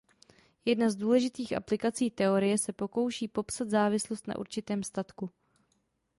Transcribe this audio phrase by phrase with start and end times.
[0.65, 5.29] Jedna z důležitých aplikací teorie se pokouší popsat závislost na určitém statku.